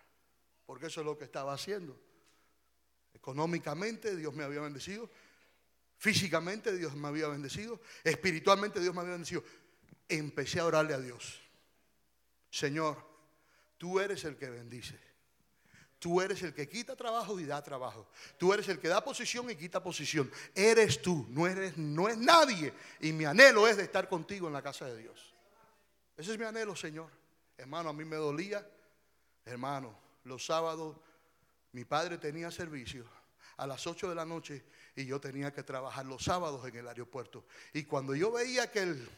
[0.66, 2.00] porque eso es lo que estaba haciendo.
[3.14, 5.10] Económicamente Dios me había bendecido,
[5.98, 9.44] físicamente Dios me había bendecido, espiritualmente Dios me había bendecido.
[10.08, 11.42] Empecé a orarle a Dios.
[12.50, 12.98] Señor,
[13.78, 14.98] tú eres el que bendice.
[16.00, 18.08] Tú eres el que quita trabajo y da trabajo.
[18.38, 20.32] Tú eres el que da posición y quita posición.
[20.54, 24.54] Eres tú, no eres no es nadie y mi anhelo es de estar contigo en
[24.54, 25.35] la casa de Dios.
[26.18, 27.12] Ese es mi anhelo, Señor.
[27.58, 28.66] Hermano, a mí me dolía.
[29.46, 30.98] Hermano, los sábados
[31.72, 33.06] mi padre tenía servicio
[33.58, 34.64] a las 8 de la noche
[34.96, 37.46] y yo tenía que trabajar los sábados en el aeropuerto.
[37.74, 39.10] Y cuando yo veía que el,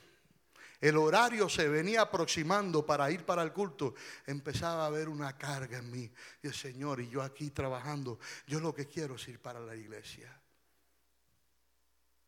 [0.81, 3.93] el horario se venía aproximando para ir para el culto,
[4.25, 6.11] empezaba a haber una carga en mí.
[6.41, 9.75] Y el Señor, y yo aquí trabajando, yo lo que quiero es ir para la
[9.75, 10.35] iglesia.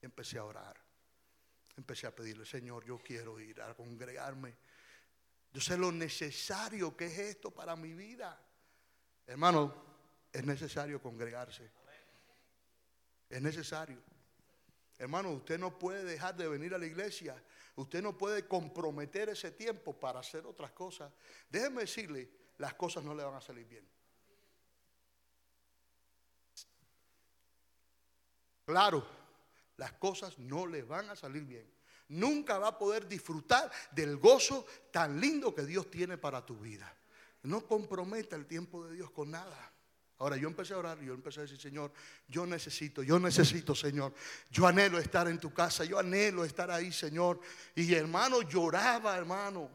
[0.02, 0.79] Empecé a orar
[1.80, 4.56] empecé a pedirle, Señor, yo quiero ir a congregarme.
[5.52, 8.40] Yo sé lo necesario que es esto para mi vida.
[9.26, 9.74] Hermano,
[10.32, 11.72] es necesario congregarse.
[13.30, 14.02] Es necesario.
[14.98, 17.42] Hermano, usted no puede dejar de venir a la iglesia.
[17.76, 21.12] Usted no puede comprometer ese tiempo para hacer otras cosas.
[21.50, 23.88] Déjeme decirle, las cosas no le van a salir bien.
[28.66, 29.19] Claro,
[29.80, 31.66] las cosas no le van a salir bien.
[32.10, 36.94] Nunca va a poder disfrutar del gozo tan lindo que Dios tiene para tu vida.
[37.44, 39.72] No comprometa el tiempo de Dios con nada.
[40.18, 41.94] Ahora yo empecé a orar, yo empecé a decir, Señor,
[42.28, 44.14] yo necesito, yo necesito, Señor.
[44.52, 47.40] Yo anhelo estar en tu casa, yo anhelo estar ahí, Señor.
[47.74, 49.70] Y hermano lloraba, hermano.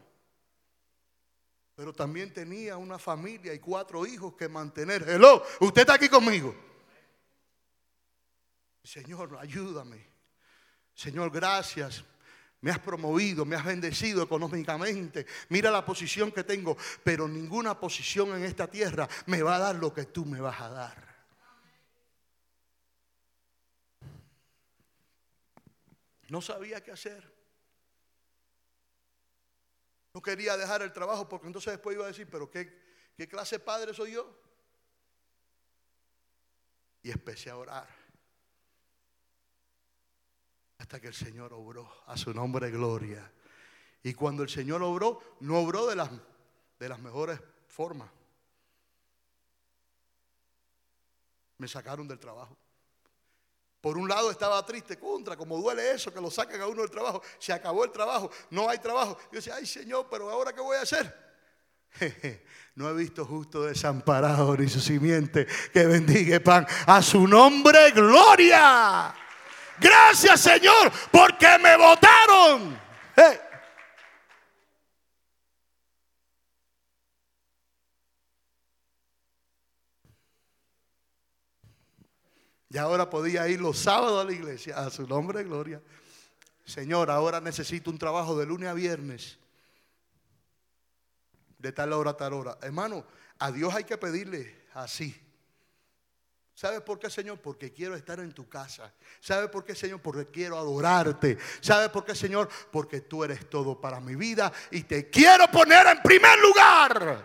[1.74, 5.08] Pero también tenía una familia y cuatro hijos que mantener.
[5.08, 6.54] Hello, usted está aquí conmigo.
[8.84, 10.06] Señor, ayúdame.
[10.94, 12.04] Señor, gracias.
[12.60, 15.26] Me has promovido, me has bendecido económicamente.
[15.48, 19.76] Mira la posición que tengo, pero ninguna posición en esta tierra me va a dar
[19.76, 21.14] lo que tú me vas a dar.
[26.28, 27.32] No sabía qué hacer.
[30.12, 33.56] No quería dejar el trabajo porque entonces después iba a decir, pero ¿qué, qué clase
[33.56, 34.40] de padre soy yo?
[37.02, 38.03] Y empecé a orar
[40.78, 43.30] hasta que el Señor obró a su nombre gloria.
[44.02, 46.10] Y cuando el Señor obró, no obró de las,
[46.78, 48.10] de las mejores formas.
[51.58, 52.56] Me sacaron del trabajo.
[53.80, 56.90] Por un lado estaba triste contra, como duele eso, que lo saquen a uno del
[56.90, 57.22] trabajo.
[57.38, 59.16] Se acabó el trabajo, no hay trabajo.
[59.30, 61.24] Yo decía, ay Señor, pero ahora qué voy a hacer.
[62.74, 66.66] no he visto justo desamparado ni su simiente que bendiga pan.
[66.86, 69.14] A su nombre, gloria.
[69.78, 72.84] Gracias Señor, porque me votaron.
[82.74, 85.80] Y ahora podía ir los sábados a la iglesia, a su nombre gloria.
[86.64, 89.38] Señor, ahora necesito un trabajo de lunes a viernes,
[91.56, 92.58] de tal hora a tal hora.
[92.62, 93.06] Hermano,
[93.38, 95.23] a Dios hay que pedirle así.
[96.64, 97.38] ¿Sabes por qué, Señor?
[97.42, 98.90] Porque quiero estar en tu casa.
[99.20, 100.00] ¿Sabes por qué, Señor?
[100.00, 101.36] Porque quiero adorarte.
[101.60, 102.48] ¿Sabes por qué, Señor?
[102.72, 107.22] Porque tú eres todo para mi vida y te quiero poner en primer lugar.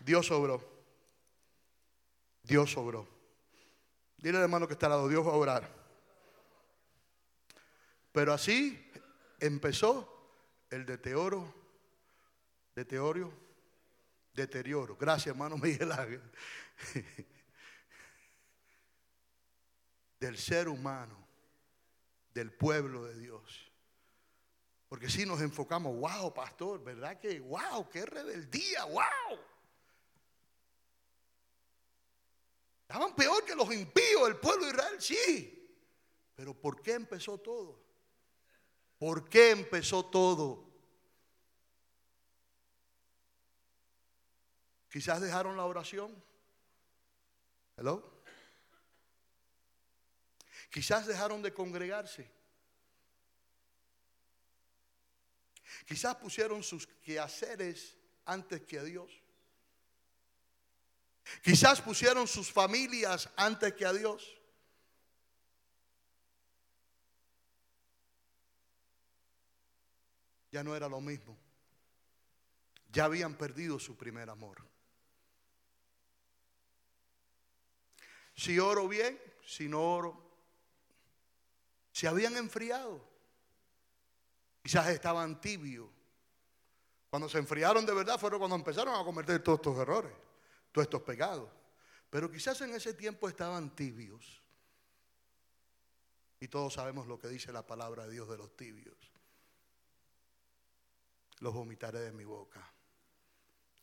[0.00, 0.62] Dios sobró.
[2.42, 3.08] Dios sobró.
[4.18, 5.74] Dile al hermano que está al lado, Dios va a orar.
[8.12, 8.92] Pero así
[9.40, 10.34] empezó
[10.68, 11.57] el deterioro,
[12.78, 13.32] deterioro,
[14.32, 14.96] deterioro.
[14.96, 16.22] Gracias, hermano Miguel Ángel.
[20.20, 21.16] Del ser humano,
[22.32, 23.72] del pueblo de Dios.
[24.88, 29.38] Porque si nos enfocamos, wow, pastor, ¿verdad que, wow, qué rebeldía, wow?
[32.82, 35.76] Estaban peor que los impíos del pueblo de Israel, sí.
[36.36, 37.84] Pero ¿por qué empezó todo?
[38.98, 40.67] ¿Por qué empezó todo?
[44.90, 46.14] Quizás dejaron la oración.
[47.76, 48.22] Hello.
[50.70, 52.30] Quizás dejaron de congregarse.
[55.86, 59.10] Quizás pusieron sus quehaceres antes que a Dios.
[61.42, 64.38] Quizás pusieron sus familias antes que a Dios.
[70.50, 71.38] Ya no era lo mismo.
[72.90, 74.66] Ya habían perdido su primer amor.
[78.38, 80.16] Si oro bien, si no oro,
[81.90, 83.04] se habían enfriado.
[84.62, 85.88] Quizás estaban tibios.
[87.10, 90.12] Cuando se enfriaron de verdad fueron cuando empezaron a cometer todos estos errores
[90.70, 91.50] todos estos pecados.
[92.10, 94.40] Pero quizás en ese tiempo estaban tibios.
[96.38, 98.96] Y todos sabemos lo que dice la palabra de Dios de los tibios.
[101.40, 102.72] Los vomitaré de mi boca.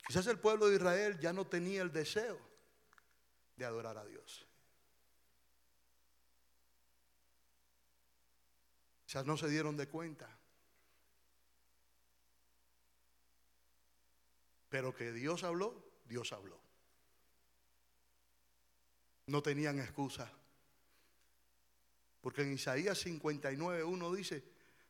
[0.06, 2.40] Quizás el pueblo de Israel ya no tenía el deseo
[3.56, 4.45] de adorar a Dios.
[9.24, 10.28] No se dieron de cuenta.
[14.68, 16.60] Pero que Dios habló, Dios habló.
[19.26, 20.30] No tenían excusa.
[22.20, 24.44] Porque en Isaías 59, uno dice,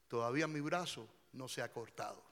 [0.09, 2.25] todavía mi brazo no se ha cortado.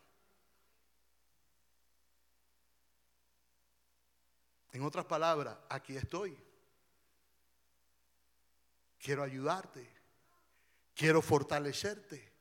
[4.72, 6.36] En otras palabras, aquí estoy.
[8.98, 10.03] Quiero ayudarte.
[10.94, 12.32] Quiero fortalecerte.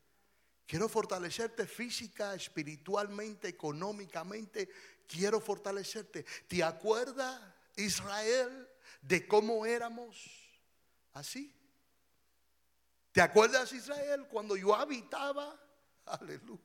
[0.66, 4.70] Quiero fortalecerte física, espiritualmente, económicamente.
[5.08, 6.26] Quiero fortalecerte.
[6.48, 7.40] ¿Te acuerdas,
[7.76, 8.70] Israel?
[9.04, 10.18] de cómo éramos
[11.14, 11.54] así.
[13.12, 15.56] ¿Te acuerdas, Israel, cuando yo habitaba?
[16.06, 16.60] Aleluya.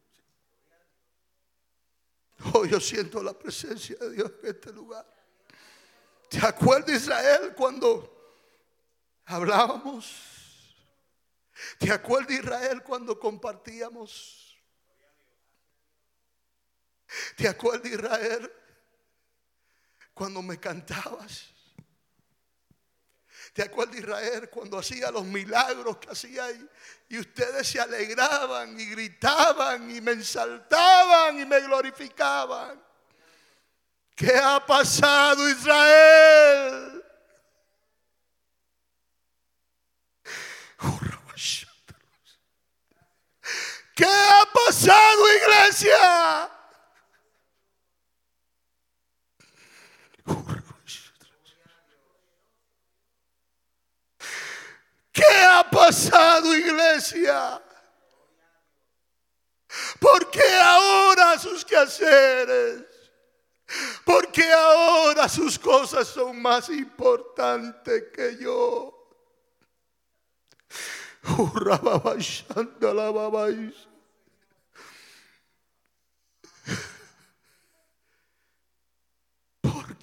[2.54, 5.04] Oh, yo siento la presencia de Dios en este lugar.
[6.30, 8.36] ¿Te acuerdas, Israel, cuando
[9.24, 10.37] hablábamos?
[11.78, 14.56] ¿Te acuerdas, Israel, cuando compartíamos?
[17.36, 18.52] ¿Te acuerdas, Israel,
[20.12, 21.54] cuando me cantabas?
[23.52, 26.68] ¿Te acuerdas Israel cuando hacía los milagros que hacía y,
[27.08, 32.80] y ustedes se alegraban y gritaban y me ensaltaban y me glorificaban?
[34.14, 36.97] ¿Qué ha pasado Israel?
[43.98, 46.50] ¿Qué ha pasado iglesia?
[55.12, 57.60] ¿Qué ha pasado, iglesia?
[59.98, 62.84] ¿Por qué ahora sus quehaceres?
[64.04, 68.94] ¿Por qué ahora sus cosas son más importantes que yo?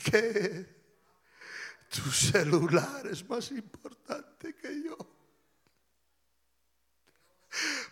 [0.06, 0.66] ¿Por qué?
[1.89, 4.97] Tu celular es más importante que yo.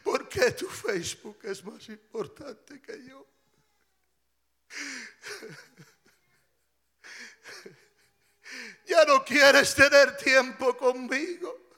[0.04, 3.26] ¿Por qué tu Facebook es más importante que yo?
[8.86, 11.72] Ya no quieres tener tiempo conmigo.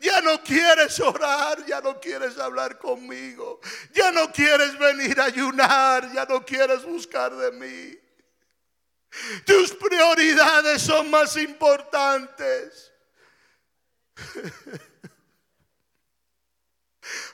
[0.00, 3.60] Ya no quieres orar, ya no quieres hablar conmigo.
[3.92, 8.09] Ya no quieres venir a ayunar, ya no quieres buscar de mí.
[9.44, 12.92] Tus prioridades son más importantes.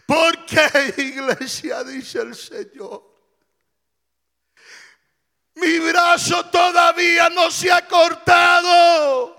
[0.06, 1.84] ¿Por qué, iglesia?
[1.84, 3.14] Dice el Señor.
[5.54, 9.34] Mi brazo todavía no se ha cortado.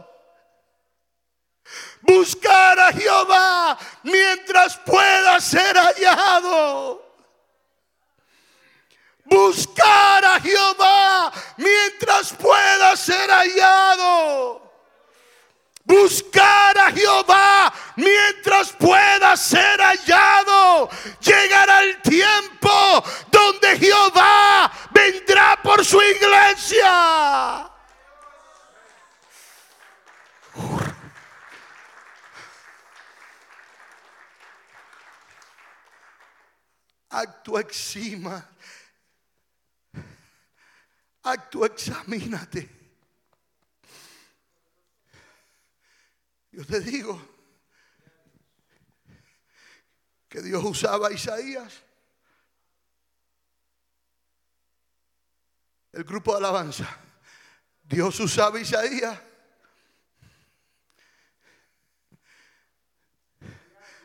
[2.02, 7.07] Buscar a Jehová mientras pueda ser hallado
[9.28, 14.62] buscar a Jehová mientras pueda ser hallado.
[15.84, 20.90] Buscar a Jehová mientras pueda ser hallado.
[21.22, 27.70] Llegará el tiempo donde Jehová vendrá por su iglesia.
[37.10, 38.46] Acto exima.
[41.30, 42.70] Acto examínate.
[46.52, 47.22] Yo te digo
[50.30, 51.84] que Dios usaba a Isaías.
[55.92, 56.98] El grupo de alabanza.
[57.84, 59.20] Dios usaba a Isaías.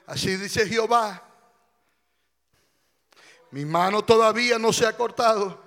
[0.06, 1.22] Así dice Jehová.
[3.52, 5.61] Mi mano todavía no se ha cortado.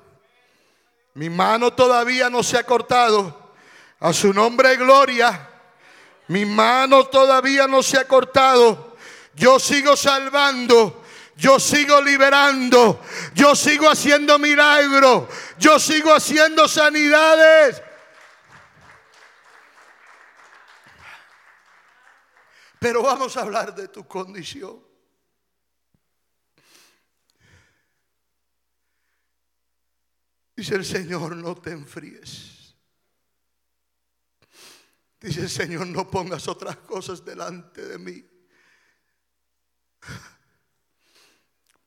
[1.15, 3.53] Mi mano todavía no se ha cortado.
[4.01, 5.49] A su nombre gloria.
[6.27, 8.97] Mi mano todavía no se ha cortado.
[9.33, 11.03] Yo sigo salvando.
[11.37, 13.01] Yo sigo liberando.
[13.33, 15.29] Yo sigo haciendo milagros.
[15.57, 17.81] Yo sigo haciendo sanidades.
[22.77, 24.84] Pero vamos a hablar de tu condición.
[30.55, 32.75] Dice el Señor, no te enfríes.
[35.19, 38.25] Dice el Señor, no pongas otras cosas delante de mí.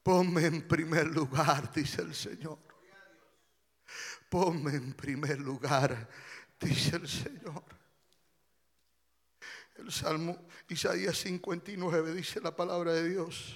[0.02, 2.58] Ponme en primer lugar, dice el Señor.
[4.28, 6.08] Ponme en primer lugar,
[6.60, 7.64] dice el Señor.
[9.76, 13.54] El Salmo Isaías 59 dice la palabra de Dios.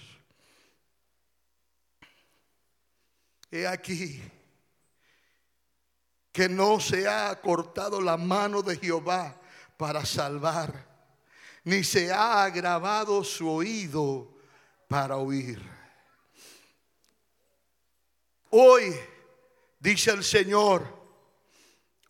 [3.50, 4.22] He aquí
[6.32, 9.38] que no se ha cortado la mano de Jehová
[9.76, 10.86] para salvar,
[11.64, 14.34] ni se ha agravado su oído
[14.88, 15.62] para oír.
[18.50, 18.98] Hoy,
[19.78, 20.86] dice el Señor,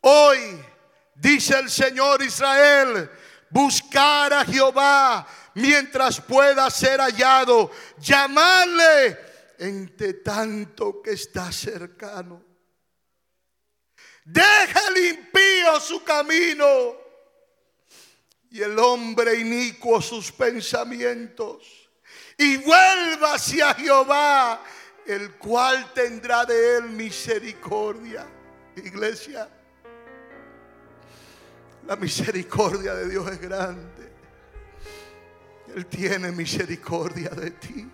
[0.00, 0.64] hoy,
[1.16, 3.10] dice el Señor Israel,
[3.50, 9.18] buscar a Jehová mientras pueda ser hallado, llamarle
[9.58, 12.51] entre tanto que está cercano.
[14.24, 16.96] Deja el impío su camino
[18.50, 21.90] y el hombre inicuo sus pensamientos.
[22.36, 24.62] Y vuelva hacia Jehová,
[25.06, 28.26] el cual tendrá de él misericordia.
[28.76, 29.48] Iglesia,
[31.86, 34.12] la misericordia de Dios es grande.
[35.74, 37.90] Él tiene misericordia de ti.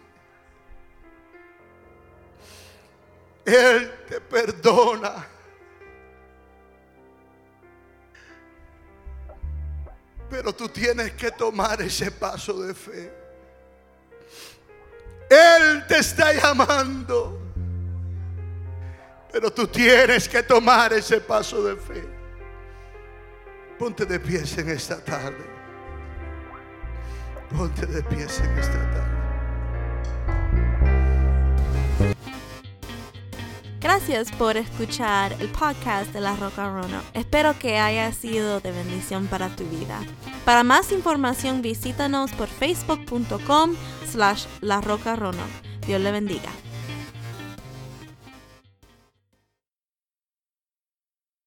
[3.45, 5.38] Él te perdona.
[10.31, 13.12] Pero tú tienes que tomar ese paso de fe.
[15.31, 17.41] Él te está llamando.
[19.33, 22.09] Pero tú tienes que tomar ese paso de fe.
[23.79, 25.45] Ponte de pies en esta tarde.
[27.57, 29.07] Ponte de pies en esta tarde.
[33.81, 37.01] Gracias por escuchar el podcast de La Roca Rono.
[37.14, 40.01] Espero que haya sido de bendición para tu vida.
[40.45, 43.74] Para más información visítanos por facebook.com
[44.11, 45.16] slash La Roca.
[45.87, 46.51] Dios le bendiga.